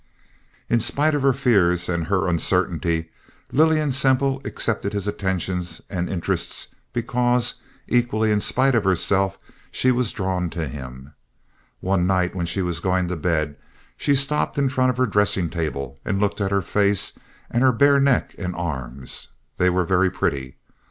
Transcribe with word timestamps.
In 0.67 0.79
spite 0.79 1.13
of 1.13 1.21
her 1.21 1.31
fears 1.31 1.87
and 1.87 2.07
her 2.07 2.27
uncertainty, 2.27 3.11
Lillian 3.51 3.91
Semple 3.91 4.41
accepted 4.45 4.93
his 4.93 5.07
attentions 5.07 5.79
and 5.91 6.09
interest 6.09 6.73
because, 6.91 7.61
equally 7.87 8.31
in 8.31 8.39
spite 8.39 8.73
of 8.73 8.83
herself, 8.83 9.37
she 9.69 9.91
was 9.91 10.11
drawn 10.11 10.49
to 10.49 10.67
him. 10.67 11.13
One 11.81 12.07
night, 12.07 12.33
when 12.35 12.47
she 12.47 12.63
was 12.63 12.79
going 12.79 13.09
to 13.09 13.15
bed, 13.15 13.57
she 13.95 14.15
stopped 14.15 14.57
in 14.57 14.69
front 14.69 14.89
of 14.89 14.97
her 14.97 15.05
dressing 15.05 15.51
table 15.51 15.99
and 16.03 16.19
looked 16.19 16.41
at 16.41 16.49
her 16.49 16.63
face 16.63 17.13
and 17.51 17.61
her 17.61 17.71
bare 17.71 17.99
neck 17.99 18.33
and 18.39 18.55
arms. 18.55 19.27
They 19.57 19.69
were 19.69 19.83
very 19.85 20.09
pretty. 20.09 20.57